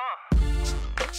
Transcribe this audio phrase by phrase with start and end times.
[0.00, 0.30] Oh.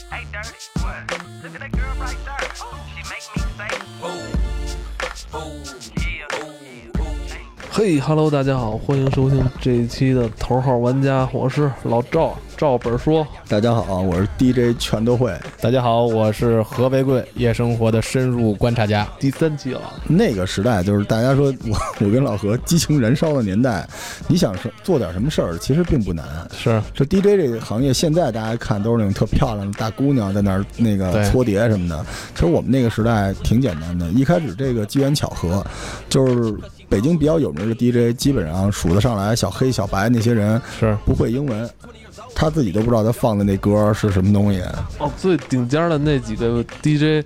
[0.10, 0.50] Hey, dirty.
[0.82, 1.12] What?
[1.44, 2.52] Look at that girl right there.
[2.62, 3.72] Oh, she make me say,
[4.04, 6.11] ooh, ooh, ooh.
[7.74, 13.26] 嘿哈喽，大家好，欢迎收听这一期的头号玩家，我是老赵，赵本说。
[13.48, 15.34] 大家好，我是 DJ 全都会。
[15.62, 19.08] 大家好，我是何为贵，夜生活的深入观察家。
[19.18, 23.88] 第三期了，那个时代就是大家说 我我跟老何激情燃烧的年代，
[24.28, 26.26] 你想说做点什么事儿，其实并不难。
[26.54, 32.06] 是，这 DJ 这个行业，现在大家看都是那种特漂亮的大姑娘在那儿那个搓碟什么的。
[32.36, 35.66] 其实我们那个时代挺简单的，一开始这个机缘巧合，
[36.10, 36.54] 就是
[36.92, 41.70] 北京比较有名的 DJ，基本上数得上来小黑、小白那些人是不会英文，
[42.36, 44.62] 他自己都不知道他放的那歌是什么东西。
[45.00, 47.26] 哦，最顶尖的那几个 DJ，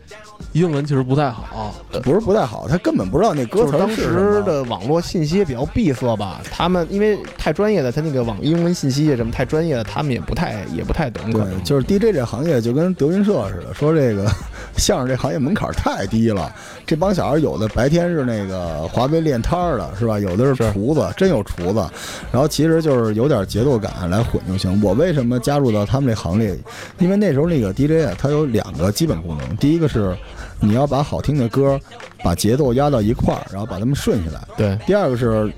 [0.54, 11.26] 英文其实不太好，不是不太好，他根本不知道那歌词就是当时的网络信息比较闭塞吧，他们因为太专业的，他那个网英文信息啊什么太专业的，他们也不太也不太懂。
[11.32, 14.26] 可对，能就是 DJ 这行业就跟德云社似的，说这个
[14.78, 16.54] 相声这行业门槛太低了。
[16.86, 20.20] 这帮小孩有的白天是那个华为练摊儿的，是吧？
[20.20, 21.86] 有的是是厨子，真有厨子。
[22.32, 24.82] 然后其实就是有点节奏感来混就行。
[24.84, 26.56] 我为什么加入到他们这行列？
[27.00, 30.16] 因为那时候那个 DJ 啊，它有两个基本功能，第一个是
[30.60, 31.80] 你要把好听的歌
[32.24, 34.42] 把节奏压到一块儿，然后把它们顺下来。
[34.58, 35.52] 对，第二个是，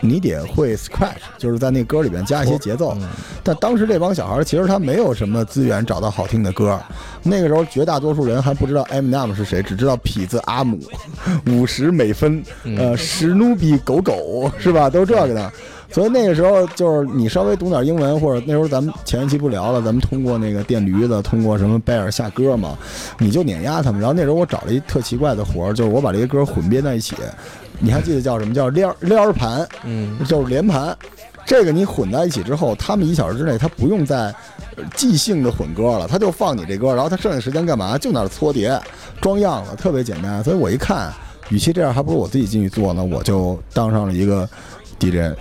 [0.00, 2.94] 你得会 scratch，就是在那歌里边加一些节奏。
[3.00, 3.08] 嗯
[3.42, 6.78] 但当时这帮小孩其实他没有什么资源找到好听的歌，
[7.22, 10.78] 那个时候绝大多数人还不知道 Eminem 是谁，只知道痞子阿姆、
[11.46, 12.42] 五十美分、
[12.76, 14.90] 呃史努比狗狗是吧？
[14.90, 15.50] 都是这个的。
[15.90, 22.76] 所以那个时候就是你稍微懂点英文，或者那时候咱们前一期不聊了，咱们通过那个电驴子，通过什么贝尔下歌嘛，
[23.18, 24.00] 你就碾压他们。
[24.00, 27.16] 然后那时候我找了一特奇怪的活儿，就是我把这些歌混编在一起，
[27.78, 29.66] 你还记得叫什么叫撩撩盘？
[29.84, 30.96] 嗯，就是连盘。
[31.46, 34.24] 这个你混在一起之后，他们一小时之内他不用再
[34.76, 37.96] 呃即兴的混歌了，他就放你这歌，然后他剩下时间干嘛？
[37.96, 38.78] 就那儿搓碟、
[39.22, 40.44] 装样子，特别简单。
[40.44, 41.10] 所以我一看，
[41.48, 44.46] 与其这样，还不如我自己进去做呢，我就当上了一个
[45.00, 45.34] DJ。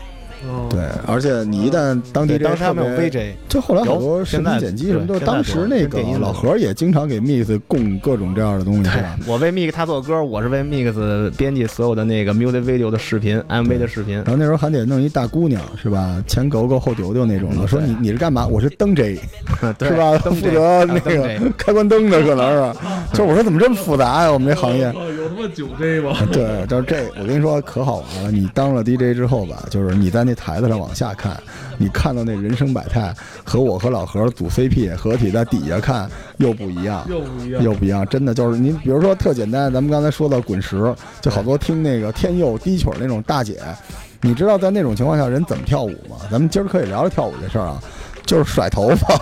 [0.45, 9.17] 哦对，而且你一旦当对 DJ，当时还没有特别 VJ，就后来好多视频剪辑什么都，对现在当时那个老何也经常给 Mix 供各种这样的东西，是吧？
[9.25, 14.25] 我为 Mix 他做歌，我是为 Mix 编辑所有的那个 music video 的视频、MV 的视频然。
[14.25, 16.21] 后那时候还得弄一大姑娘，是吧？
[16.27, 18.45] 前狗狗后丢丢那种的，嗯说你你是干嘛？
[18.45, 19.17] 我是灯 J。
[19.79, 20.17] 是吧？
[20.19, 22.79] 负责那个开关灯的可能是，
[23.11, 24.31] 就是我说怎么这么复杂呀？
[24.31, 24.85] 我们这行业。
[24.87, 26.15] 哦，有他妈九 J 吗？
[26.31, 28.31] 对，就是这，我跟你说可好玩了。
[28.31, 31.41] 你当了 DJ 之后吧，就是你在那台子上往下看，
[31.77, 33.15] 你看到那人生百态，
[33.45, 37.05] 和我和老何组 CP 合体在底下看又不一样。
[37.07, 43.61] 又不一样，又不一样，真的就是您，比如说特简单，咱们刚才说到滚石，就好多听那个天佑低曲儿那种大姐，
[44.21, 46.17] 你知道在那种情况下人怎么跳舞吗？
[46.29, 47.81] 咱们今儿可以聊聊跳舞这事儿啊，
[48.25, 49.15] 就是甩头发，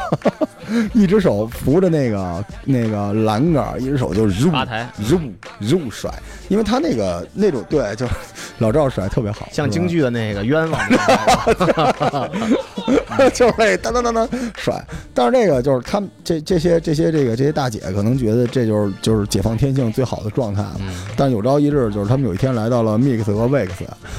[0.93, 4.87] 一只手扶着那个那个栏杆，一只手就入吧台。
[5.07, 5.19] 入
[5.59, 6.11] 入甩，
[6.47, 8.13] 因为他那个那种对，就是
[8.57, 10.81] 老赵甩特别好，像京剧的那个冤枉，
[13.33, 20.75] 就是那当当当当甩，但是这个就是他们这这些这些这个这些大姐可能觉得这就是就是解放天性最好的状态了。
[20.79, 20.93] 嗯。
[21.15, 23.69] 但有朝一日，就是他们有一天来到了 Mix 和 Vex，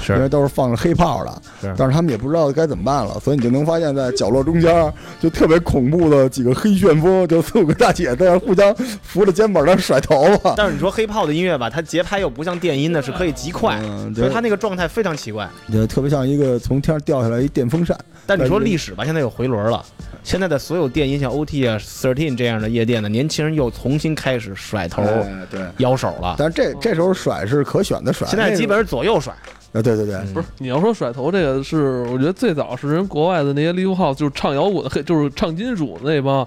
[0.09, 1.75] 因为都是放着黑炮的，是。
[1.77, 10.54] 但是他们也不知道该怎么办了，所以你就能发现，在角落中间就特别恐怖的几个黑旋风，就四五个大姐在那互相扶着肩膀那甩头发。
[10.56, 15.48] 但是你说黑炮的音乐吧，它节拍又不像电音的，是可以极快，嗯，所以对它那个状态非常奇怪。
[15.72, 17.96] 就特别像一个从天上掉下来一电风扇。
[18.28, 19.84] 但你说历史吧，现在有回轮了，
[20.24, 26.34] 现在的所有电音像 OT 啊、Thirteen 这样的夜店的年轻人又重新开始甩头、哎对，摇手了。
[26.36, 29.32] 但是这这时候甩是可选的甩，现在基本是左右甩，
[29.72, 36.47] 啊，对对对，嗯不是，你要说甩头这个是，我觉得最早是人国外的那些 live house，就是唱摇滚、黑，就是唱金属的那帮，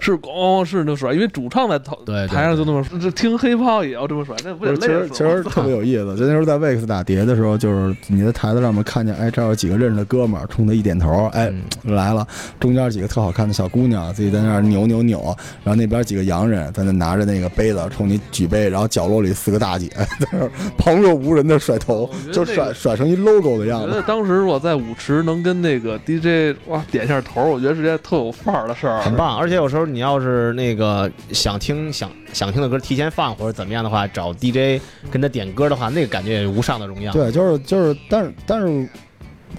[0.00, 6.16] 是咣是那甩，因为主唱在头对对台上就那么甩，这听黑炮也要这么甩，那不不是，其实其实特别有意思。
[6.16, 11.52] 就那时候在 Wex 打碟的时候，就是你在台子上面看见，哎，这儿有几个认识的哥们儿，冲他一点头，哎，
[11.84, 12.26] 来了。
[12.58, 15.20] 中间几个特好看的小姑娘，自己在那儿扭扭扭，
[15.62, 24.02] 然后那边几个洋人在那拿着那个杯子冲你举杯，然后角落里四个大姐在那儿旁若无人的甩头就那个甩甩成一 logo 的样子我觉得。
[24.02, 29.14] 当时如果在舞池能跟那个 DJ 哇点一下头，我觉得是件特有范儿的事儿，很。
[29.16, 29.36] 棒。
[29.36, 37.12] 而且有时候你要是那个想听想想听的歌提前放或者怎么样的话，找 DJ 跟他点歌的话，那个感觉也是无上的荣耀。
[37.12, 38.88] 对，就是就是，但是但是。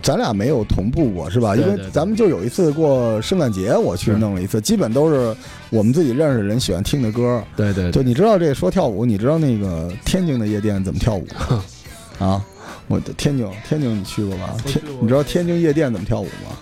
[0.01, 1.53] 咱俩没有同步过是吧？
[1.53, 5.35] 因为咱们就有一次过圣诞节，我去弄了一次，基本都是
[5.69, 7.43] 我们自己认识的人喜欢听的歌。
[7.57, 11.63] 对对就你知道这说跳舞，你知道那个天津的夜店怎么跳舞吗？
[12.25, 12.45] 啊，
[12.91, 14.53] 我的天津天津你去过吧？
[14.65, 16.57] 天你知道天津夜店怎么跳舞吗？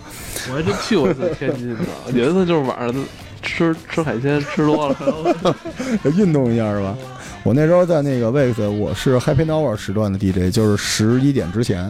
[0.48, 1.84] 我还真去过一次天津呢，
[2.14, 3.04] 有一次就是晚上
[3.42, 5.56] 吃吃海鲜吃多了，
[6.16, 6.96] 运动一下是吧？
[7.42, 11.80] 我那时候在那个 Vex，我是 Happy Hour 时段的 DJ，就是十一点之前。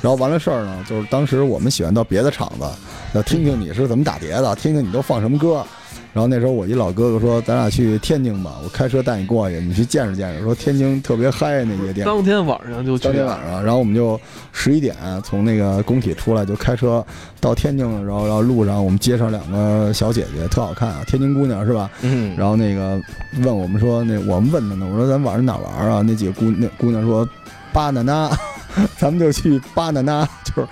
[0.00, 2.64] 然后完了事儿呢，就是当时我们喜欢到别的场子，
[3.12, 5.64] 要听听你是怎么打碟的，听听你都放什么歌。
[6.12, 12.04] 然后那时候我一老哥哥说：“咱俩去天津吧，我开车带你过去，你去见识见识。”说天津特别嗨那夜店。
[12.04, 14.20] 当天晚上就去，当天晚上，然后我们就
[14.52, 17.04] 十一点从那个工体出来，就开车
[17.40, 21.88] 到天津，然后然后路上我们接上两个小姐姐，特好看啊，天津姑娘是吧？
[22.02, 23.00] 嗯，然后那个
[23.42, 26.02] 问我们说，那我们问她呢，我说咱晚上哪玩啊？
[26.04, 27.28] 那几个姑那姑娘说
[27.72, 28.28] 巴拿那，
[28.98, 30.68] 咱们就去巴拿那，就是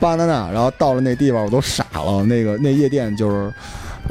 [0.00, 0.50] 巴拿那。
[0.50, 2.24] 然后到了那地方，我都傻了。
[2.24, 3.52] 那个那夜店就是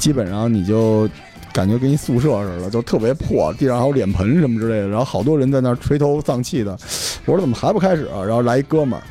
[0.02, 1.08] 基本上你就
[1.54, 6.72] 感觉跟一宿舍似的，就特别破，地上还有脸盆什么之类的，然后好多人在那垂头丧气的。
[7.26, 8.26] 我说怎么还不开始啊？
[8.26, 9.04] 然后来一哥们儿。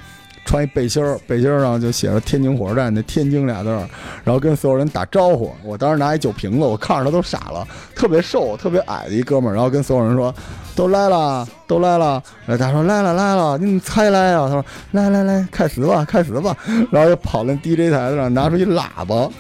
[0.51, 3.89] 穿一背心儿，背心儿上就写着“天津火车站”那“天津”俩字儿，
[4.25, 5.53] 然后跟所有人打招呼。
[5.63, 7.65] 我当时拿一酒瓶子，我看着他都傻了，
[7.95, 10.35] 特别瘦、特别矮的一哥们儿，然后跟所有人说
[10.75, 16.57] ：“都来了，都来了。”然后他说：“来了，来了，你们才来啊？”他说：“来来来，开始吧，开始吧。”
[16.91, 19.31] 然后就跑那 DJ 台子上拿出一喇叭，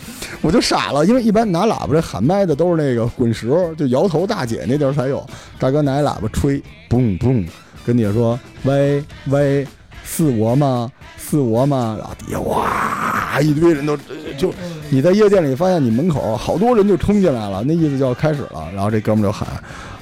[0.42, 5.26] 我就傻了，因为一般拿喇叭这喊麦的都是那个滚石，就摇头大姐那地儿才有。
[5.58, 7.44] 大哥拿一喇叭吹，嘣嘣，
[7.84, 9.66] 跟底下说：“喂喂。”
[10.02, 10.90] 是我吗？
[11.30, 11.96] 是我嘛？
[11.96, 13.96] 然后底下哇，一堆人都
[14.36, 14.52] 就
[14.88, 18.68] 你在夜店里发现你门口好多人就冲进来了，那意思就要开始了。
[18.74, 19.46] 然后这哥们就喊：“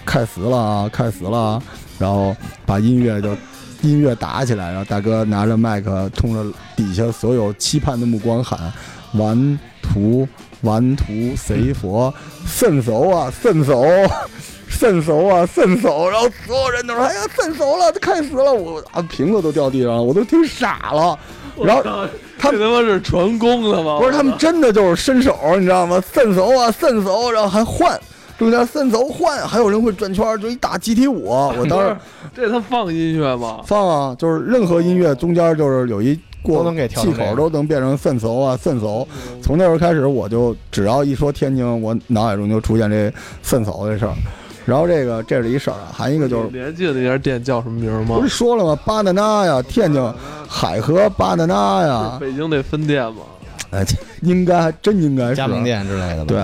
[0.07, 1.63] 开始了，开始了！”
[1.99, 2.35] 然后
[2.65, 3.37] 把音乐就
[3.83, 8.73] 音乐打起来，然后大哥拿着麦克冲着底下所有期盼的目光喊
[9.13, 10.27] ：“完图，
[10.63, 11.05] 完图，
[11.37, 12.13] 谁佛？
[12.47, 13.85] 圣手啊，圣手！”
[14.69, 16.09] 伸手啊，伸手！
[16.09, 21.19] 然后所有人都说：“哎呀，伸手了，开始了！”我啊，瓶子都掉地上了，我都听傻了。
[21.61, 21.82] 然后
[22.38, 23.99] 他们他妈是传功的吗？
[23.99, 26.00] 不是，他们真的就是伸手，你知道吗？
[26.12, 27.99] 伸手啊，伸手，然后还换，
[28.38, 31.25] 中间伸手换，还有人会转圈，就一大集体舞。
[31.26, 31.97] 我当时
[32.32, 33.61] 这他放音乐吗？
[33.67, 39.09] 放啊，就是任何音乐中间就是有一过都能给气口都能变成伸手啊，伸手。
[39.43, 43.12] 从那时候开始，我就只要一说天津，我脑海中就出现这
[43.43, 44.14] 伸手这事儿。
[44.69, 48.29] 然后这个这是一事儿啊，还一个就是你还记得那家店叫什么名儿吗不是？
[48.29, 48.79] 说了吗？
[48.85, 50.12] 巴拿那呀，天津
[50.47, 53.23] 海河巴拿那呀，北京那分店吗？
[53.70, 53.82] 哎，
[54.20, 55.65] 应该还真应该是加盟。
[55.65, 56.25] 店之类的吧。
[56.26, 56.37] 对，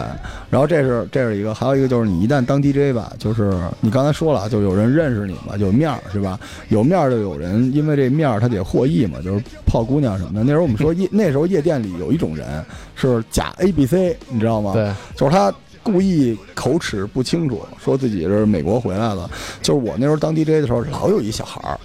[0.51, 6.39] 然后这是这是一个，还有一个就是你一旦当 DJ 吧，就是你刚才说了，就有人认识你嘛，有面儿是吧？
[6.69, 10.45] 有面儿就有人，因为这面儿他得获益嘛，就是泡姑娘什么的。
[10.45, 14.73] 那时候我们说夜，那时候夜店里有一种人是假 A B C，你知道吗？
[14.73, 15.53] 对，就是他
[15.85, 19.31] 故意口齿不清楚，说自己是美国回来的。
[19.63, 21.79] 就是我那时候当 DJ 的时候，老有一小孩儿。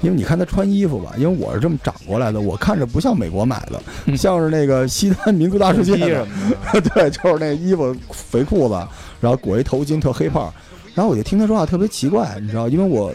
[0.00, 6.26] 因为你看他穿衣服吧，因为我是这么长过来的，我看着不像美国买的，像是那个西单民族大世界什，
[6.94, 8.74] 对，就是那衣服肥裤子，
[9.20, 10.52] 然后裹一头巾，特黑胖。
[10.94, 13.14] 然后我就听他说话特别奇怪，你知道，因为我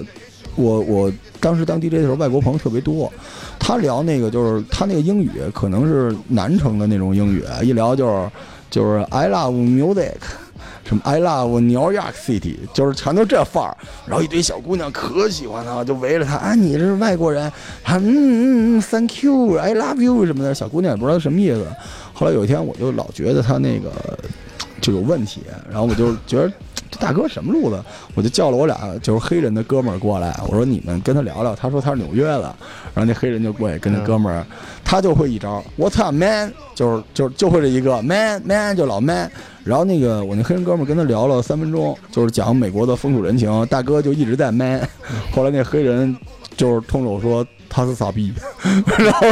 [0.55, 3.11] 我我当时当 DJ 的时候，外国朋友特别多，
[3.59, 8.29] 他聊那个就是他那个英语可能是南城的那种英语，一聊就是
[8.69, 10.15] 就是 I love music。
[10.85, 13.77] 什么 I love New York City，就是全都这范儿，
[14.07, 17.53] 然后一堆小姑娘可喜欢他，就围着他，啊，你是外国人，啊，
[17.97, 21.63] 嗯嗯嗯，Thank you，I love you 什么的，小姑娘也不知道什么意思。
[22.11, 23.91] 后来有一天，我就老觉得他那个
[24.81, 26.51] 就有问题，然后我就觉得
[26.99, 27.81] 大哥什么路子，
[28.13, 32.55] 我就叫了我俩就是黑人的哥们儿过来，我说你们跟他聊聊，他说他是纽约的，
[32.93, 34.45] 然后那黑人就过去跟那哥们儿，
[34.83, 39.31] 他就会一招， What's up man，就是就是就会这一个 man man 就老 man，
[39.63, 44.85] 然后那个我那黑人哥们儿跟他聊了三分钟，就是讲美国的风土人情，大哥就一直在 man，
[45.31, 46.15] 后来那黑人
[46.59, 48.33] 就是冲着我说他是傻逼，
[48.97, 49.27] 然后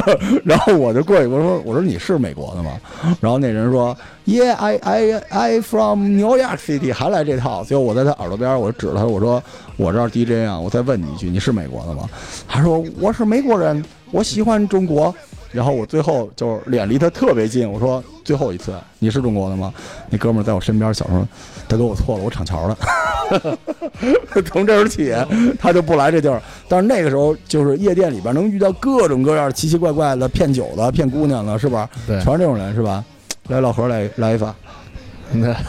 [0.45, 2.79] 然后我就过去我说我说你是美国的吗？
[3.19, 9.43] 然后那人说 Yeah I I I from New York City，还来这套，结果我在他耳朵边我指着他我说
[9.75, 12.09] 我这儿 DJ 啊，我再问你一句，你是美国的吗？
[12.47, 15.13] 他说我是美国人，我喜欢中国。
[15.49, 19.73] 然后我最后就是脸离他特别近，我说最后一次，你是中国的吗？
[20.09, 21.27] 那哥们在我身边小声说
[21.67, 22.77] ：“大哥，我错了，我厂桥了。
[24.45, 25.13] ”从这儿起，
[25.59, 26.41] 他就不来这地儿。
[26.69, 31.89] 但是那个时候，就是夜店里边能遇到各种各样奇奇怪怪的骗酒的、骗姑娘的，是吧？
[32.05, 33.03] 对全是这种人，是吧？
[33.49, 34.55] 来，老何来来一发。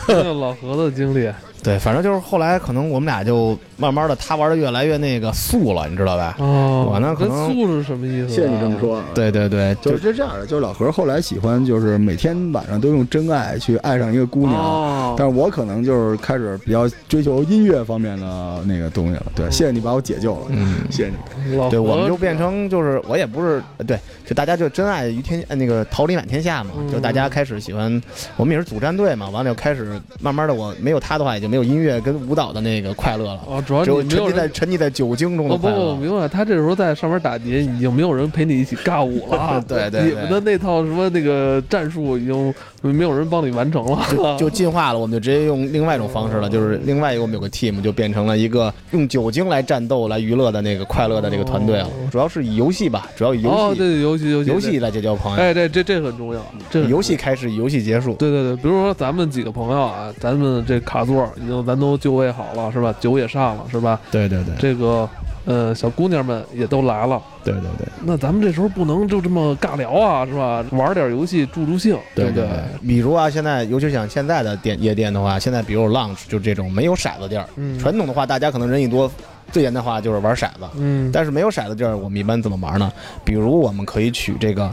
[0.06, 1.28] 这个老何的经历
[1.62, 6.36] 对，反正就是后来可能我们俩就慢慢的，他玩的越来越那个素了，你知道吧？
[6.38, 8.34] 哦，我呢可能素是什么意思？
[8.34, 8.78] 谢谢你这么。
[8.78, 9.02] 说。
[9.14, 19.26] 对对对，就就是是这样的，就是老何后来喜欢，就是每天晚上都用真爱去爱上一个姑娘，哦，但是我可能就是开始比较追求音乐方面的那个东西了。
[19.34, 21.70] 对，谢谢你把我解救了，嗯，谢谢你。
[21.70, 28.00] 对，我们就变成就是我也不是呃对，就大家就真爱于天呃那个桃李满天下嘛，嗯就大家开始喜欢，
[28.36, 34.10] 我们也是组战队嘛，完了就开始慢慢的我没有他的话也就没有音乐跟舞蹈的那个快乐了，哦，主要只有沉。
[34.10, 35.96] 浸在沉浸在酒精中哦不不，我的快乐。
[35.96, 44.36] 明白，他这时候在上面打碟，已经没有人陪你一起尬舞了 对对你们的那套什么那个战术已经没有人帮你完成了。
[44.38, 51.88] 就进化了，我们就直接用另外一种方式了，就是另外一个我们有个 team 就变成了一个用酒精来战斗、来娱乐的那个快乐的这个团队了。
[52.10, 58.14] 主要是以游戏吧，主要以游戏、哦，对，游戏游戏游戏来结交朋友，哎，对这这很重要，这游戏开始，游戏结束。
[58.14, 62.94] 对对对，比如说咱们几个朋友啊，咱们这卡座已经咱都就位好了，是吧？
[63.00, 64.00] 酒也上了，是吧？
[64.10, 65.08] 对对对这个
[65.48, 67.88] 呃小姑娘们也都来了，对对对。
[68.04, 70.62] 那咱们这时候不能就这么尬聊啊，是吧？
[70.72, 72.30] 玩点游戏助助兴，不对？
[72.30, 72.48] 对对，
[72.86, 79.10] 比如啊，现在尤其像现在的店夜店的话，现在比如 lunch 就这种没有骰子地儿，嗯传统的话大家可能人一多，
[79.50, 82.92] 最简单的话就是玩骰子，嗯，但是没有骰子地儿，我们一般怎么玩呢？
[83.24, 84.70] 比如我们可以取这个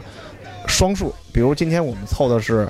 [0.66, 2.68] 双数，比如今天我们凑的是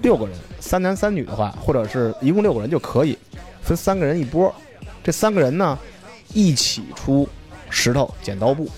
[0.00, 3.18] 六个人，三男三女的话，或者是一共六个人就可以
[3.60, 4.50] 分三个人一波，
[5.02, 5.78] 这三个人呢
[6.34, 7.26] 一起出
[7.70, 8.68] 石头剪刀布，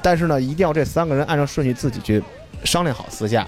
[0.00, 2.22] 但是呢一定要这三个人按照顺序自己去
[2.62, 3.44] 商量好私下，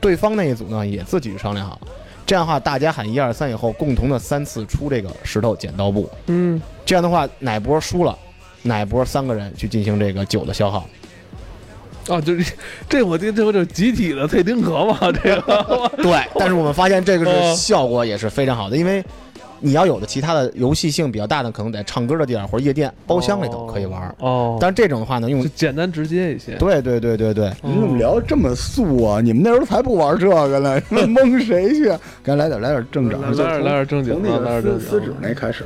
[0.00, 1.78] 对方那一组呢也自己去商量好。
[2.26, 8.18] 这样的话，大家喊一二三以后，共同的三次出这个石头剪刀布，嗯，这样的话，哪波输了，
[8.62, 10.88] 哪波三个人去进行这个酒的消耗。
[12.08, 12.54] 啊，就是
[12.88, 14.98] 这我这这不就是集体的退丁壳吗？
[15.22, 19.04] 这个 对，但是我们发现这个哦是效果也是非常好的，因为
[19.60, 24.14] 你要有的其他的游戏性比较大的，可能在唱歌的地儿或者夜店包厢里头可以玩。
[24.18, 26.54] 哦，但是这种的话呢，用简单直接一些。
[26.56, 29.20] 对对对对对，你怎么聊这么素啊？
[29.20, 31.92] 你们那时候才不玩这个呢，蒙谁去？
[32.22, 35.64] 该 来点来点正经的，来点来点正经的从那来点正经撕撕纸那开始，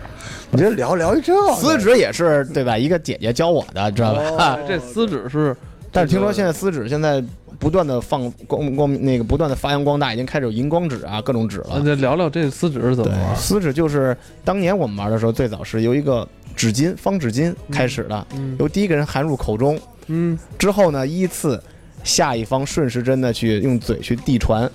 [0.51, 2.77] 你这聊聊一这撕纸也是对吧？
[2.79, 4.23] 一个姐姐教我的，知道吧？
[4.39, 5.57] 哎这撕纸是，
[5.91, 7.23] 但是听说现在撕纸现在
[7.59, 11.85] 不断的放光光那个不断的发扬光大，已经开始有荧光纸啊各种纸了那。
[11.85, 13.37] 就聊聊这撕纸是怎么，玩。
[13.37, 21.61] 撕纸就是当年我们玩的时候，最早是由一个纸巾方纸巾开始的，嗯由第一个人含入口中，嗯，之后呢，依次
[22.05, 24.71] 下一方顺时针的去用嘴去递传，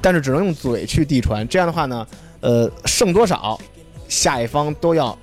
[0.00, 1.46] 但是只能用嘴去递传。
[1.46, 2.06] 这样的话呢，
[2.40, 3.60] 呃，剩多少，
[4.08, 5.16] 下一方都要，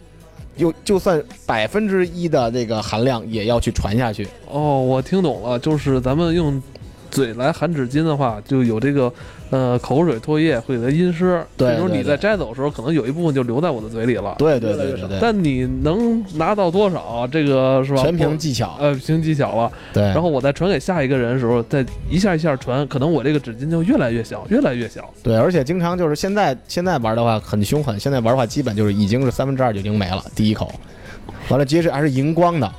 [0.59, 4.27] 就就算百分之一的这个含量也要去传下去。
[4.45, 6.61] 哦，我听懂了，就是咱们用
[7.09, 9.11] 嘴来含纸巾的话，就有这个
[9.49, 14.35] 呃口水唾液会给它阴湿，对对对这时候你在摘走的时候，可能有一部分就留在我的嘴里了。
[14.37, 18.01] 对对对对对，但你能拿到多少，这个是吧？
[18.01, 18.77] 全凭技巧。
[18.79, 19.71] 呃凭技巧了。
[19.93, 25.09] 对，然后我再传给下一个人的时候，再一下一下传，可能我这个纸巾就越来越小，越来越小。
[25.23, 30.71] 对，而且经常就是现在现在玩的话很凶狠，现在玩的话基本就是已经是三分之二就已经没了，第一口，
[31.49, 32.71] 完了接着还是荧光的，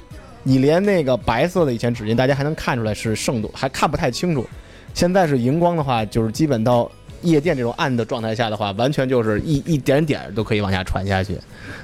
[0.42, 4.46] 你连那个白色的以前纸巾大家还能看出来是剩度，还看不太清楚，
[4.94, 6.90] 现在是荧光的话，就是基本到
[7.22, 11.36] 夜店这种暗的状态下的话，完全就是一一点点都可以往下传下去，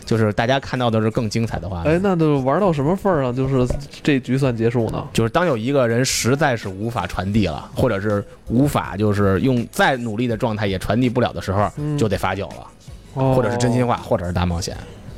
[0.04, 1.94] 就是大家看到的是更精彩的画面。
[1.94, 3.68] 哎，那都玩到什么份儿上，就是
[4.02, 5.06] 这局算结束呢？
[5.12, 12.66] 就是当有一个人实在是无法传递了，或者是无法就是用再努力的状态也传递不了的时候，嗯就得罚酒了。
[13.12, 14.76] 哦或者是真心话，或者是大冒险。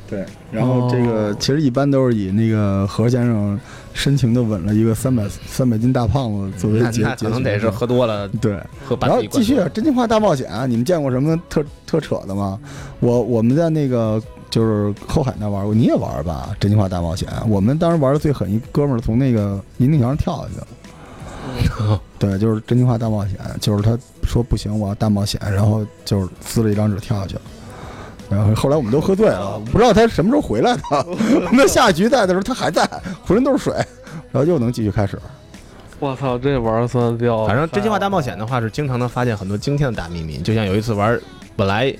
[0.09, 3.59] 对，然后这个其实一般都是以那个何先生
[3.93, 8.53] 深情的吻了一个三百三百斤大胖子作为那结那可能得是喝多了，对。
[9.01, 12.59] 然后继续啊，真心话大冒险啊，你们见过什么特特扯的吗？
[12.99, 16.55] 我我们在那个就是后海那玩过，你也玩吧？
[16.59, 20.59] 真心话大冒险，我们当时玩的最狠，一哥们儿从那个银锭桥上跳下去
[21.83, 22.01] 了。
[22.17, 27.41] 对，就是真心话大冒险，就是他说不行，我要大冒险，然后就是撕了一张纸跳下去了。
[28.29, 30.81] 然后后来我们都喝醉了，不知道他什么时候回来的。
[30.91, 32.85] 我们下局在的时候他还在，
[33.25, 33.73] 浑身都是水，
[34.31, 35.19] 然后又能继续开始。
[35.99, 37.45] 我操，这玩儿算比较。
[37.47, 40.37] 反正真心话大冒险的话，是经常能发现很多惊天的大秘密。
[40.37, 41.19] 就像有一次玩，
[41.55, 41.93] 本来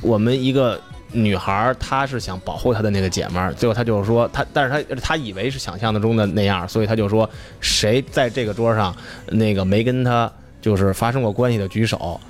[0.00, 0.80] 我们一个
[1.12, 7.28] 女孩，她是想保护她的那个姐们儿，最后她就是说她，但是她她以为是想象的中的那样，所以她就说
[7.60, 8.92] 谁在这个桌上
[9.30, 10.30] 那个没跟她
[10.60, 12.20] 就是发生过关系的举手。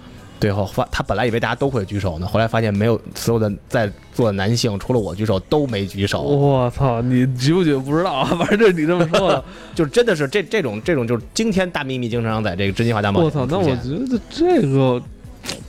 [0.40, 6.22] 最后发，他本来以为大家都会举手呢，后来发现没有，所有的在座的男性除了我举手都没举手。
[6.22, 9.44] 我操，你举不举不知道， 反正这是你这么说的。
[9.74, 13.58] 就是真的是这这种这种就是惊天大秘密，经常在这个真心话大冒险我操，那。
[13.58, 15.02] 我觉得这个，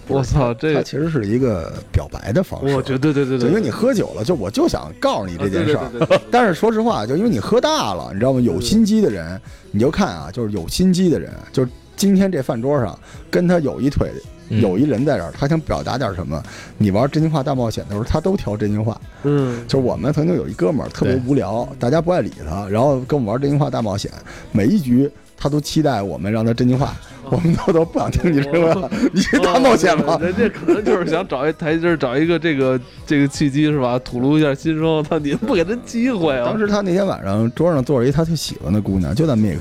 [0.07, 2.75] 我操，它这其实是一个表白的方式。
[2.75, 5.81] 我觉得对对对对，就因为你喝酒了，就我就想告诉你这件事儿。
[5.81, 8.41] 啊对对对对对但是说实话，就因为你喝大了，你知道吗？
[8.41, 9.39] 有心机的人，
[9.71, 12.97] 你就看啊，就是有心机的人，就是今天这饭桌上
[13.29, 14.09] 跟他有一腿。
[14.49, 16.41] 嗯有一人在这儿，他想表达点什么。
[16.77, 18.97] 你玩真心话大冒险的时候，他都挑真心话。
[19.23, 24.09] 嗯，就是我们曾经有一哥们儿特别无聊，大家不爱理他，然后跟我们玩真心话大冒险，
[24.53, 26.95] 每一局他都期待我们让他真心话，
[27.29, 30.19] 我们都都不想听你这个，你是大冒险吧哦？
[30.19, 33.99] 人家可能就是想找一台阶儿，找一个这个这个契机是吧？
[33.99, 35.03] 吐露一下心声。
[35.07, 36.45] 他你们不给他机会啊？
[36.45, 39.57] 当时他那天晚上桌上坐着一他最喜欢的姑娘，就在 Mix，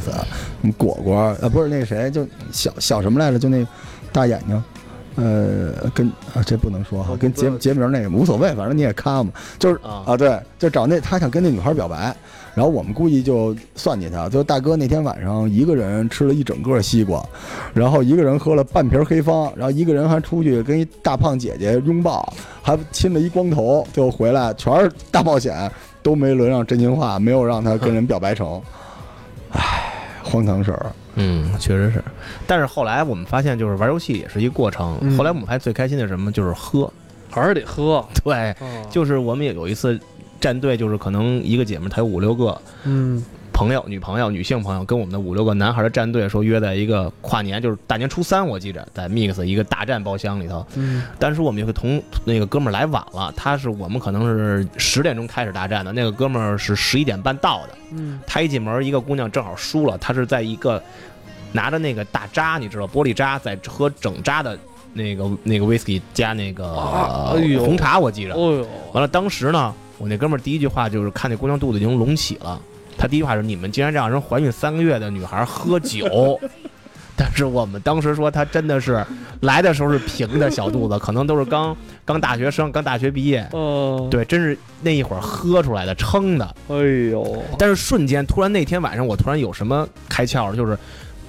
[0.62, 3.66] 嗯果果啊，不是那个谁，就小小什么来着，就那
[4.12, 4.62] 大眼睛。
[5.16, 10.04] 呃，跟啊，这不能说哈，跟节节名那个无所谓，反正你也看嘛，就是啊。
[10.06, 12.14] 啊，对，就找那他想跟那女孩表白，
[12.54, 17.24] 然后我们故意就算计他，就大哥那天晚上一个人吃了一整个西瓜，
[17.72, 22.30] 然后一个人喝了半瓶黑方，然后一个人还出去跟一大胖姐姐拥抱，
[22.62, 25.70] 还亲了一光头，最后回来全是大冒险，
[26.02, 28.60] 都没轮上真心话，没有让他跟人表白成，
[29.52, 29.60] 唉，
[30.22, 30.92] 荒唐事儿。
[31.16, 32.02] 嗯，确实是。
[32.46, 34.96] 但是后来我们发现，就是玩游戏也是一个过程。
[35.02, 36.30] 嗯后来我们还最开心的是什么？
[36.32, 36.90] 就是喝。
[37.30, 38.02] 还是得喝。
[38.24, 39.98] 对，哦就是我们也有一次
[40.40, 43.22] 战队，就是可能一个姐们儿她有五六个嗯
[43.56, 50.64] 朋友、女朋友、女性朋友，跟我们的五六个男孩的战队说约在一个跨年，就是大年初三，我记着在 Mix 一个大战包厢里头。
[50.74, 57.70] 嗯但是我们有个同那个哥们儿来晚了，他是我们可能是十点钟开始大战的，那个哥们儿是十一点半到的。
[57.92, 60.82] 嗯他一进门，一个姑娘正好输了，他是在一个
[61.52, 64.58] 拿着那个大渣，你知道玻璃渣，在喝整渣的
[64.92, 68.34] 那个那个 whisky 加那个、啊哎红茶，我记着。
[68.34, 72.60] 哦呦，完了，当时呢，我那哥们儿第一句话就是看那姑娘肚子已经隆起了，
[72.98, 76.40] 他第一句话是：“你们竟然让人怀孕三个月的女孩喝酒。
[77.18, 79.02] ”但是我们当时说，她真的是
[79.40, 81.74] 来的时候是平的小肚子，可能都是刚
[82.04, 83.48] 刚大学生，刚大学毕业。
[83.52, 86.44] 哦，对，真是那一会儿喝出来的，撑的。
[86.68, 86.76] 哎
[87.10, 90.78] 呦，但是瞬间，突然那天晚上，我突然有什么开窍了，就是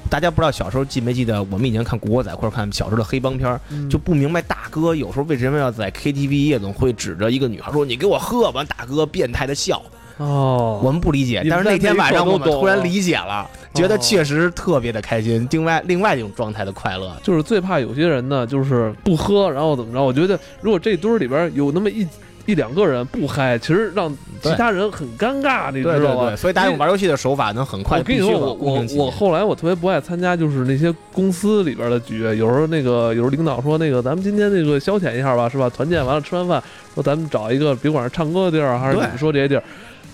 [0.10, 9.82] 大家不知道小时候记没记得，我们以前看《古惑仔》或者看小时候的黑帮片，嗯就不明白大哥有时候为什么要在 KTV 夜总会指着一个女孩说：“你给我喝。”完，大哥变态的笑，
[10.18, 11.46] 哦，我们不理解。
[11.50, 17.16] 但是那天晚上我们突然理解了，觉得确实特别的开心，另外另外一种状态的快乐。
[17.24, 20.02] 就是最怕有些人呢，就是不喝，然后怎么着？
[20.02, 22.08] 我觉得如果这堆儿里边有那么一
[22.46, 24.10] 一两个人不嗨，其实让
[24.42, 26.34] 其他人很尴尬，你知道吧？
[26.36, 32.22] 所以大家用玩游戏的手法能很快我跟你说，我我我后来我特别不爱参加，就是那些公司里边的局。
[32.38, 35.70] 有时候那个有时候领导说那个咱们今天那个消遣一下吧，是吧？
[35.70, 36.64] 团建完了吃完饭，
[36.96, 39.64] 说咱们找一个别管是唱歌的地儿，还是你说这些地儿，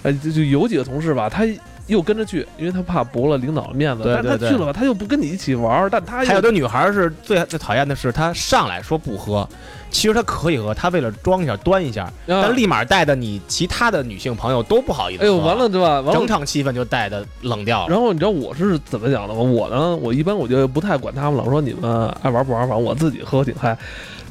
[0.04, 1.44] 哎，就就有几个同事吧，他
[1.88, 4.04] 又跟着去，因为他怕驳了领导的面子。
[4.04, 9.48] 对但是他对对去了吧，他又不跟你一起玩儿，但他还有的女孩是最最讨厌的是，她上来说不喝，
[9.94, 15.24] 其实他可以喝，他为了装一下、端一下，啊但立马带的你其他的女性朋友都不好意思喝。
[15.24, 16.02] 哎呦完了，对吧？
[16.02, 17.88] 完了整场气氛就带的冷掉了。
[17.90, 19.40] 然后你知道我是怎么讲的吗？
[19.40, 23.78] 我呢，我一般我就不太管他们了，我说你们爱玩不玩，反正我自己喝挺嗨。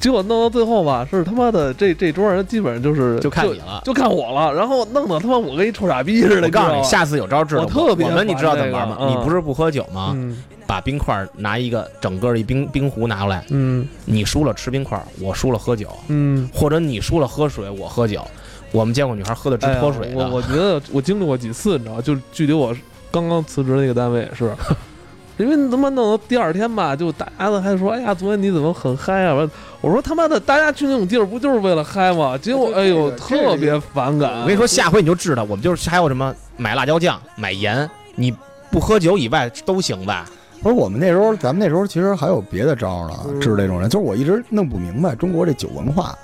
[0.01, 3.81] 结果弄到最后吧，是他妈的这这桌人基本上就是就看你了。
[3.85, 6.49] 就看我了，然后弄得他妈我跟一臭傻逼似的。
[6.49, 7.63] 我告诉你，下次有招治了。
[7.63, 8.97] 我特别我们你知道怎么玩吗？
[9.09, 10.11] 你不是不喝酒吗？
[10.17, 18.27] 嗯把冰块拿一个整个一冰冰壶拿过来，嗯你输了吃冰块，我输了喝酒，嗯，或者你输了喝水，我喝酒。
[18.71, 20.17] 我们见过女孩喝的直哎呀脱水的。
[20.17, 22.75] 我我觉得我经历过几次，你知道，就距离我
[23.11, 24.51] 刚刚辞职那个单位也是。
[25.39, 29.35] 因为他妈弄到第二天吧，就大家都还说，哎呀，昨天你怎么很嗨啊？
[29.35, 32.39] 完我说他妈的，大家去那种地儿不就是为了嗨吗？
[32.39, 34.41] 结果哎呦，特别反感。
[34.41, 38.33] 我跟你说，下回你就知道，我们就是还有什么买辣椒酱、买盐，你
[38.71, 40.25] 不喝酒以外都行吧？
[40.63, 43.91] 不是我们那时候，咱们那时候其实还有别的招儿呢，嗯治这种人。
[43.91, 46.17] 就是我一直弄不明白中国这酒文化，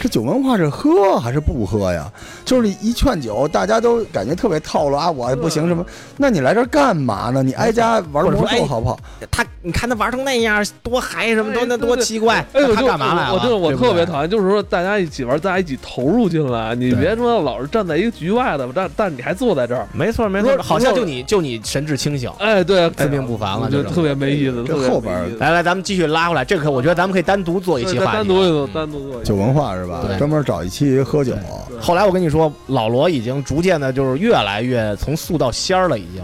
[0.00, 2.10] 这酒文化是喝还是不喝呀？
[2.44, 5.86] 就是一劝酒，大家都感觉特别套路啊，我不行什么？
[6.16, 7.42] 那你来这儿干嘛呢？
[7.42, 8.98] 你挨家玩魔兽好不好？
[9.30, 12.44] 他，你看他玩成那样，多嗨什么，多那多奇怪。
[12.52, 13.34] 哎呦，他干嘛来了？
[13.34, 22.28] 我真的我特别讨厌，就是说大家一起玩，大家一起投入进来，你别说老是站在一个局外的，但但你还坐在这儿，没错没错，好像就你就你神志清醒。
[22.38, 24.64] 哎，对，自命不凡了这种我觉得特别没意思。
[24.64, 28.16] 这后边来来，咱们继续拉回来，这个我觉得咱们可以单独做一期话题。
[28.18, 30.16] 单独一做，单独做一酒文化是吧对？
[30.18, 31.34] 专门找一期喝酒，
[31.80, 36.22] 后来我跟你说，老罗已经逐渐的，就是越来越从素到仙儿了，已经，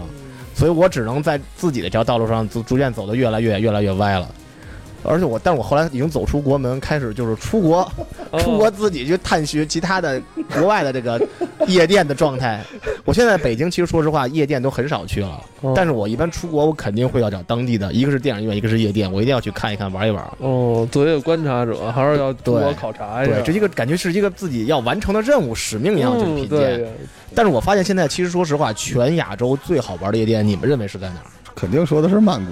[0.55, 4.27] 所以我只能在自己的这条道路上逐逐渐走的越来越越来越歪了。
[5.03, 7.91] 而且我，但是我后来已经走出国门，开始就是出国，
[8.31, 10.21] 哦出国自己去探寻其他的
[10.53, 11.21] 国外的这个
[11.67, 12.61] 夜店的状态。
[13.05, 15.43] 我现在北京，其实说实话，夜店都很少去了。
[15.61, 20.23] 哦但是我一般出国，我肯定会要找当地的，一个是电影院，一个是夜店，我一定要去看一看、玩一玩。
[20.39, 23.33] 哦，作为一个观察者，还是要多考察一下。
[23.35, 26.59] 对，这一个感觉是一个自己要完成的任务、使命一样去嗯品鉴。
[26.59, 26.91] 对，
[27.33, 31.27] 但是我发现现在，其实说实话，全亚洲最好玩的夜店，你们认为是在哪儿？
[31.55, 32.51] 肯定说的是曼谷。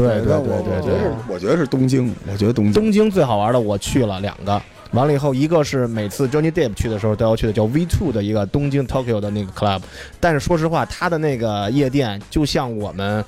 [0.00, 4.60] 对对对对对我我觉得是，我觉得是东京，我觉得东京东京最好玩的我去了两个，
[4.92, 9.82] 完了以后一个是每次 Johnny Depp 去的时候都要去的，叫 V Two 的一个东京 Tokyo 的那个 club，
[10.18, 13.24] 但是说实话，他的那个夜店就像我们。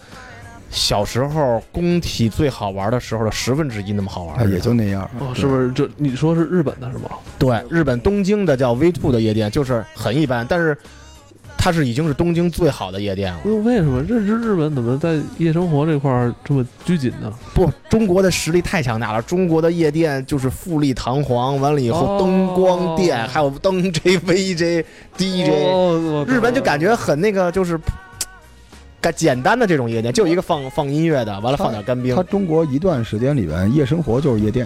[0.74, 5.02] 小时候工体最好玩的时候的十分之一那么好玩啊，也就那样。
[5.18, 5.70] 哦，是不是？
[5.72, 7.10] 这你说是日本的是吗？
[7.38, 10.74] 对，日本东京的叫 V Two 的夜店，就是很一般，但是
[11.64, 13.40] 它是已经是东京最好的夜店了。
[13.44, 17.32] 为为什么这日日本怎么在夜生活这块儿这么拘谨呢？
[17.54, 24.84] 不，中国的实力太强大了，中国的夜店就是富丽堂皇，完了以后哦灯光电，还有灯 J、VJ、
[25.16, 27.78] DJ，、哦日本就感觉很那个，就是。
[29.00, 32.22] 干简单的这种夜店，就一个放放音乐的，完了放点干冰它。
[32.22, 34.64] 中国一段时间里边，夜生活就是夜店，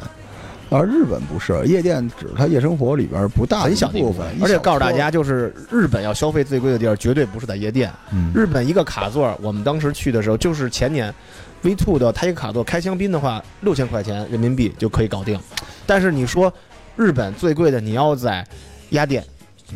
[0.68, 4.26] 而日本不是，夜店只是它夜生活里边不大的很小的一一部分。
[4.42, 7.92] 而且告诉大家，，就是日本要消费最贵的地儿，绝对不是在夜店。
[8.12, 11.14] 嗯，日本一个卡座，我们当时去的时候，就是前年
[11.62, 15.38] V two 的，它一个卡座开香槟的话，六千块钱人民币就可以搞定。
[15.86, 16.52] 但是你说
[16.96, 18.44] 日本最贵的，你要在
[18.90, 19.22] 鸭店，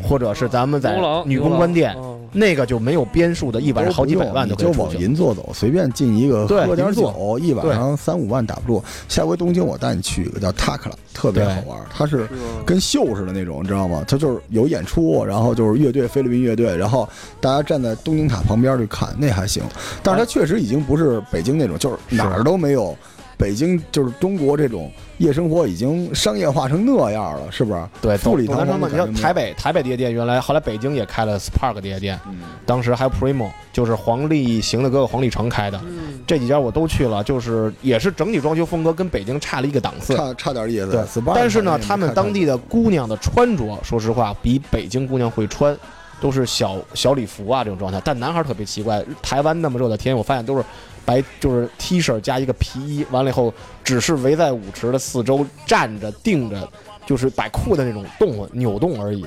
[0.03, 4.91] 或者是咱们在女公关店，哦那个就没有边数的，一晚上好几百万你就往。
[4.97, 8.83] 银座走，随便进一个喝点酒，一晚上三五万打不住。
[9.07, 12.27] 下回东京我带你去一个叫 Takla，特别好玩，它是
[12.65, 14.03] 跟秀似的那种，你知道吗？
[14.07, 17.07] 它就是有演出，然后就是乐队菲律宾乐队，然后
[17.39, 19.63] 大家站在东京塔旁边去看，那还行。
[20.03, 22.95] 但是它确实已经不是北京那种，就是哪儿都没有。
[23.41, 27.83] 北京就是中国这种夜生活已经商业化成那样了，是不是？
[27.99, 40.15] 对，富丽堂总的，你像台北台北这些店，原来后来北京也开了 Spark 这些店，嗯，当时还有 Primo，就是黄立行的哥哥黄立成开的，嗯这几家我都去了，就是也是整体装修风格跟北京差了一个档次。
[40.15, 40.91] 差差点意思。
[40.91, 45.75] 对 Spark 但是呢，他们当地的姑娘的穿着，说实话，比北京姑娘会穿，
[46.21, 47.99] 都是小小礼服啊这种状态。
[48.05, 50.63] 但男孩特别奇怪，台湾那么热的天，我发现都是
[51.05, 56.67] 白，就是 T 恤加一个皮衣，完了以后只是围在舞池的四周站着定着，
[57.05, 59.25] 就是摆酷的那种动扭动而已。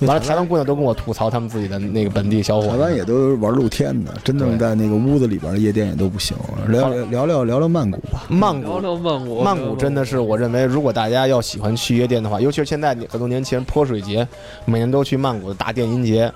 [0.00, 2.68] 完了，台湾姑娘都跟我吐槽他们自己的那个本地小伙子。
[2.70, 6.34] 台湾也都玩露天的，真正在那个屋子里边的夜店也都不行。
[6.68, 14.26] 聊聊聊聊曼谷吧，曼谷聊曼谷，曼谷真的是我认为，如果大家要喜欢去夜店的话，尤其是现在很多年轻人泼水节，
[14.64, 16.32] 每年都去曼谷的大电音节。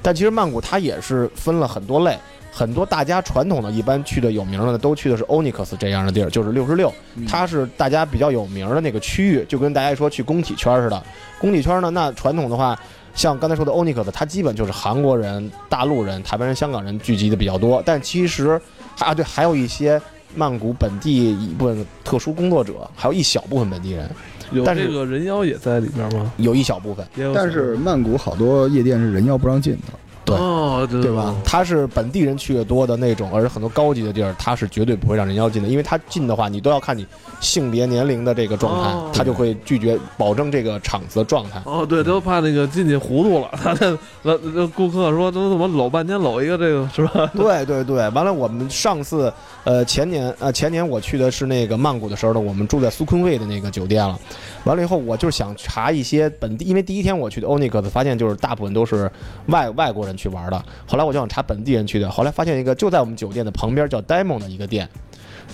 [0.00, 2.16] 但其实曼谷它也是分了很多类，
[2.54, 6.92] 很多大家传统的一般去的有名的都去的是 Onyx 这样的地儿，就是六十六，
[7.26, 11.02] 它是大家比较有名的那个区域，就跟大家说去工体圈似的。
[11.40, 12.78] 工体圈呢，那传统的话，
[13.14, 18.60] 像刚才说的 Onyx，它基本就是韩国人、大陆人、台湾人、香港人聚集的比较多，但其实
[18.98, 20.00] 啊对，还有一些。
[20.34, 24.08] 曼谷本地一部分特殊工作者，还有一小部分本地人，
[24.50, 26.32] 有但是这个人妖也在里边吗？
[26.38, 29.92] 有一小部分，但是曼谷好多夜店是人妖不让进的，
[30.36, 31.34] 对哦，对对吧？
[31.44, 37.06] 他是本地人去的多的那种，而很多高级的地儿，他是绝对不会让人妖进的，因为他进的话，你都要看你
[37.40, 41.60] 性别、年龄的这个状态，哦他就会拒绝保证这个场子的状态。
[41.64, 43.48] 哦，对，都怕那个进去糊涂了。
[43.62, 47.30] 他那那那顾客说，都怎么搂半天搂一个这个是吧？
[47.34, 49.32] 对对对，完了，我们上次
[49.64, 54.18] 呃前年呃前年我去的是那个曼谷的时候呢，我们住在苏坤卫的那个酒店了。
[54.64, 59.10] 完了以后，我就是想查一些本地，因为第一天我去的欧尼克斯发现就是大部分都是
[59.46, 60.64] 外外国人去玩的。
[60.86, 64.88] 后来我就想查本地人去的，后来发现一个就在我们酒店的旁边叫 Diamond 的一个店。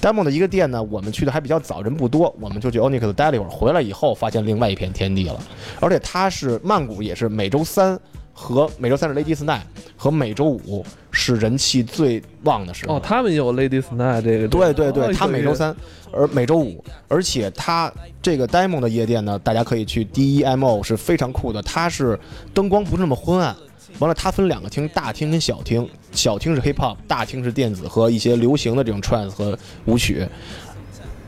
[0.00, 5.40] Diamond 的一个店呢，我们去的还比较早，人不多，我们就去 Onyx 待了一会儿，回来以后发现另外一片天地了。
[5.80, 7.98] 而且它是曼谷，也是每周三
[8.32, 9.62] 和每周三是 Ladies Night
[9.96, 12.94] 和每周五是人气最旺的时候。
[12.94, 14.46] 哦，他们也有 Ladies Night 这个。
[14.46, 15.52] 对对对，他每周。
[15.52, 15.74] 三，
[16.12, 22.16] 而每周五，而且它这个 Diamond 的夜店呢，大家可以去 DEMO 是非常酷的，它是
[22.54, 23.56] 灯光不是那么昏暗。
[23.98, 30.26] 完了，它分两个厅，大厅跟小厅，小厅是 hip hop，大厅是电子和一些流行的这种 trance 和舞曲。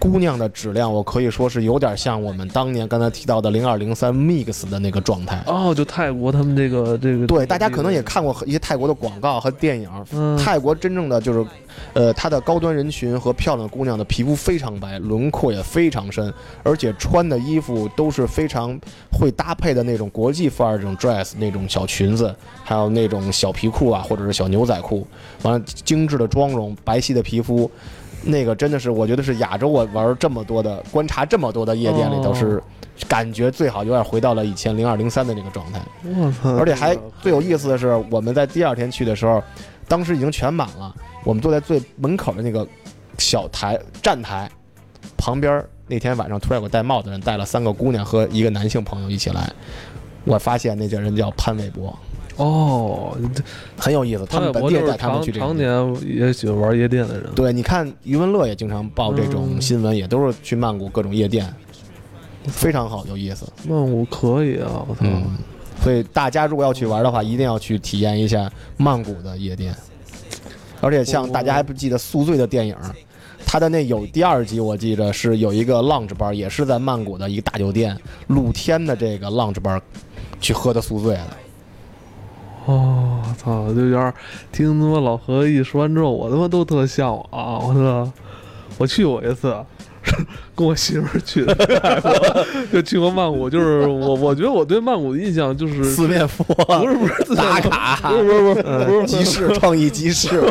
[0.00, 5.42] 姑娘的质量，我可以说是有点像我们当年刚才提到的零二零三 mix 的那个状态。
[5.46, 7.26] 哦，就泰国他们这个这个。
[7.26, 9.88] 对，大家可能也看过一些泰国的广告和电影。
[10.12, 11.46] 嗯泰国真正的就是，
[11.92, 16.32] 呃，它的高端人群和漂亮姑娘的皮肤非常白，轮廓也非常深，
[16.62, 18.74] 而且穿的衣服都是非常
[19.12, 22.34] 会搭配的那种国际范儿这种 dress 那种小裙子，
[22.64, 25.06] 还有那种小皮裤啊，或者是小牛仔裤，
[25.42, 27.70] 完了精致的妆容，白皙的皮肤。
[28.22, 32.62] 那个真的是，我觉得是亚洲我玩这么多的、观察这么多的夜店里头是，
[33.08, 35.80] 感觉最好，有点回到了以前零二零三的那个状态。
[36.04, 36.56] 我操！
[36.56, 39.42] 而且还最有意思的是，我们在第二天去的时候，
[39.88, 40.94] 当时已经全满了。
[41.24, 42.66] 我们坐在最门口的那个
[43.18, 44.50] 小台站台
[45.16, 49.50] 旁边，那天晚上突然有个戴帽子的人带了三个姑娘和一个男性朋友一起来。
[50.24, 51.98] 我发现那个人叫潘玮柏，
[52.40, 53.42] 哦，这
[53.76, 54.24] 很有意思。
[54.24, 55.54] 他们本地人带他们去这个常。
[55.54, 57.30] 年也喜欢玩夜店的人。
[57.34, 61.46] 对，你看余文乐也经常报这种嗯新闻，也都是去曼谷各种夜店，
[62.46, 63.46] 非常好，有意思。
[63.68, 65.00] 曼谷可以啊，我操！
[65.02, 65.36] 嗯，
[65.82, 69.74] 所以大家如果要去玩的话，一定要去体验一下曼谷的夜店。
[70.80, 72.74] 而且像大家还不记得《宿醉》的电影，
[73.44, 77.94] 他的那有第二集，我记着是有一个 lounge 班，也是在曼谷的一个大酒店
[78.28, 79.78] 露天的这个 lounge 班
[80.40, 81.26] 去喝的宿醉的。
[82.66, 83.72] 哦，操！
[83.74, 84.14] 就有点
[84.52, 87.58] 听他妈老何一说完之后，我他妈都特向往啊！
[87.58, 88.12] 我操！
[88.78, 89.54] 我去过一次，
[90.54, 91.54] 跟我媳妇儿去的，
[92.72, 93.50] 就去过曼谷。
[93.50, 100.42] 就是我，我觉得我对曼谷的印象就是四面佛不是不是自打卡，不是不是不是集市创意集市，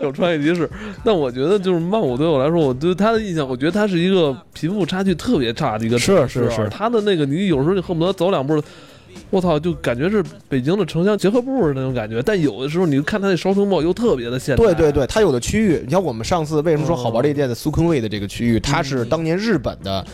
[0.00, 0.70] 有创意集市，
[1.04, 8.62] 但我觉得就是曼谷对我来说，我对他的印象，我觉得他是一个贫富差距特别差的一个城市啊是是他的那个你有时候你恨不得走两步，
[9.30, 12.22] 我操，就感觉是北京的城乡结合部那种感觉。
[12.22, 20.04] 但有的时候你看它那 shopping mall 又特别的现代，对对对，它有的区域，你像我们上次为什么说好玩这一店的苏坤卫的这个区域，它是当年日本的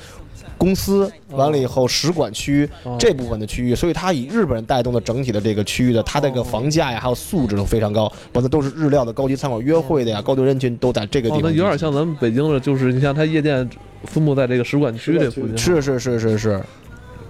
[0.56, 11.50] 公司完了以后使馆区哦这部分的区域，所以它以日本人带动的整体的这个区域的，它这个房价呀还有素质都非常高，完了都是日料的高级餐馆，约会的呀高端人群都在这个地哦，方。
[11.50, 13.68] 那有点像咱们北京的，就是你像它夜店
[14.04, 16.62] 分布在这个使馆区这附近，是是是是是，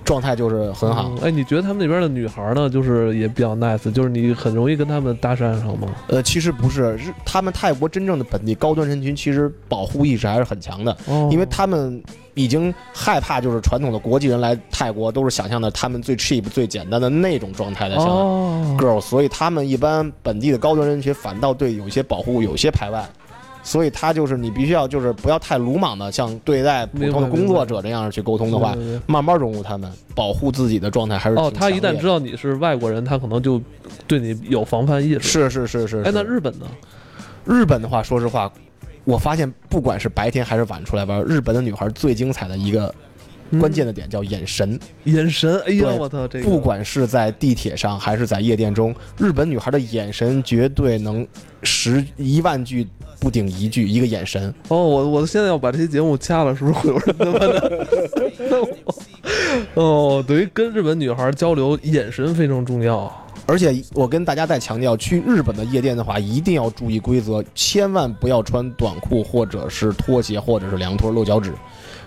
[0.04, 1.10] 状态就是很好。
[1.16, 5.88] 嗯哎，你觉得他们那边的女孩呢，就是也比较 nice，就是你很容易跟他们搭讪上吗？
[6.08, 10.96] 呃，其实不是，日他们泰国真正的本地高端人群其实保护意识还是很强的。
[11.06, 12.02] 哦，因为他们
[12.34, 23.04] 已经害怕，就是传统的国际人来泰国都是想象的他们最 cheap、最简单的那种状态的，girl，所以他们一般本地的高端人群反倒对有一些保护、有一些排外。
[23.62, 33.60] 所以他就是你必须要就是不要太鲁莽的，像对待普通的工作者这样去沟通的话慢慢融入他们，保护自己的状态还是哦，他一旦知道你是外国人，他可能就
[34.06, 36.66] 对你有防范意识。，是是是是，哎，那日本呢？
[37.44, 38.50] 日本的话，说实话，
[39.04, 42.94] 我发现不管是白天还是晚出来玩，日本的女孩最精彩的一个
[43.58, 44.78] 关键的点叫眼神。
[45.04, 51.26] 眼神，哎呀，我操，这个不管是在地铁上还是在夜店中，日本女孩的眼神绝对能
[51.62, 52.86] 十一万句
[53.18, 54.54] 不顶一句，一个眼神。
[54.68, 57.86] 哦，我我现在要把这些节目掐了，是不是会有人他妈的？
[59.74, 63.10] 哦，等于跟日本女孩交流，眼神非常重要。
[63.46, 71.52] 而且我跟大家再强调，去日本的夜店的话，一定要注意规则，千万不要穿短裤或者是拖鞋或者是凉拖露脚趾。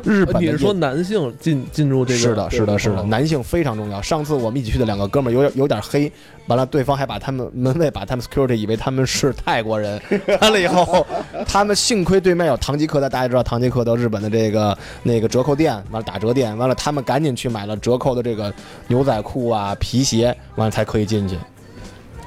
[0.03, 2.19] 日本你是说男性进进入这个？
[2.19, 4.01] 是的，是的，是的，哦男性非常重要。
[4.01, 6.11] 上次我们一起去的两个哥们儿有点有点黑，
[6.47, 10.01] 完了对方还把他们门卫把他们 security 以为他们是泰国人，
[10.41, 11.05] 完了以后，
[11.47, 18.53] 他们幸亏对面有唐吉诃德，大家知道唐吉诃德日本的这个那个折扣店，完了打折店，完了他们赶紧去买了折扣的这个
[18.87, 21.37] 牛仔裤啊、皮鞋，完了才可以进去。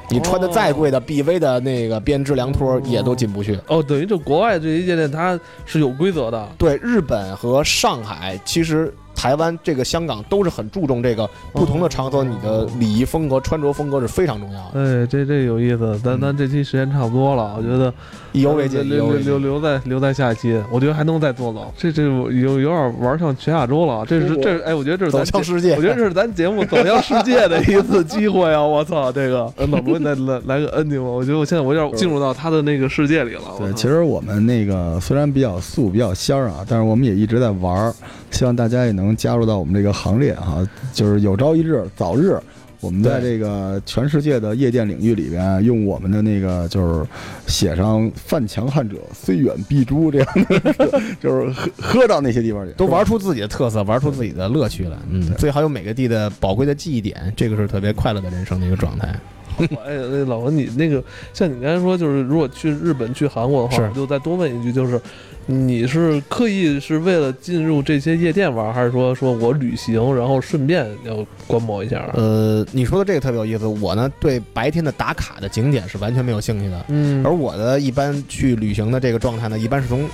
[0.09, 3.59] 你穿的再贵的 BV 的那个编织凉拖也都进不去。
[3.67, 6.49] 哦，等于就国外这些夜店它是有规则的。
[6.57, 8.93] 对，日本和上海，其实
[9.27, 14.81] 台湾、这个香港都是很注重这个不同的场所，你的礼仪风格、穿着风格是非常重要的。
[14.81, 17.93] 哎，这这有意思，咱嗯咱这期时间差不多了，我觉得
[18.31, 19.57] 意犹未尽，留留留。
[19.57, 21.73] 留在留在下一期，我觉得还能再做做。
[21.77, 28.63] 这这有有点玩上全亚洲了，这是这哎，我觉得这是走向世界我觉得这是咱节目走向世界的一次机会啊！
[28.63, 31.09] 我操，这个呃老罗，你再来来个 ending 吧。
[31.09, 33.43] 我觉得我现在我有点进入到他的那个世界里了。
[33.59, 37.95] 对，其实我们那个虽然比较素、比较仙儿啊，但是我们也一直在玩儿，
[38.31, 40.67] 希望大家也能加入到我们这个行列啊。
[40.93, 42.39] 就是有朝一日，早日，
[42.81, 47.05] 我们在这个全世界的夜店领域里边，用我们的那个就是
[47.47, 54.97] 写上“犯强汉者虽远必诛”这样的，就是喝喝到那些地方去，都玩出自己的特色，玩出自己的乐趣来。
[55.11, 59.15] 嗯，最好有每个地的宝贵的记忆点，这个是特别快乐的人生的一个状态。
[59.85, 65.01] 哎，那老文，你那个像你刚才说，就是如果去日本、去韩国的话，我就再多问一句，就是
[65.47, 72.09] 你是刻意是为了进入这些夜店玩，还是说说我旅行，然后顺便要观摩一下？
[72.15, 73.67] 呃，你说的这个特别有意思。
[73.67, 76.85] 我呢，对白天的打卡的景点是完全没有兴趣的。
[76.89, 80.09] 嗯而我的一般去旅行的这个状态呢，一般是从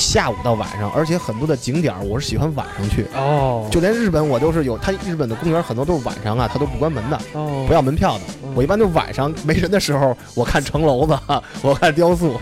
[0.00, 3.06] 下午到晚上，而且很多的景点儿我是喜欢晚上去。
[3.14, 8.24] 哦，就连日本我都是有，它日本的公园很多都是晚上啊，它都不关门的，哦不要门票的。
[8.42, 11.16] 嗯我一般就晚上没人的时候，我看城楼子，
[11.62, 12.40] 我看雕塑，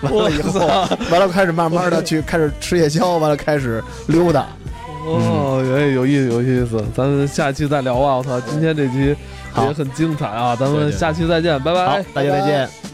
[0.00, 0.60] 完了以后，
[1.10, 4.46] 完了开始慢慢的去开始吃夜宵，完了开始溜达。
[5.04, 8.16] 哦，哎，有意思，有意思，咱们下期再聊啊！
[8.16, 9.14] 我操，今天这期
[9.56, 11.86] 也很精彩啊，咱们下期再见，拜拜。
[11.86, 12.89] 好，大家再见。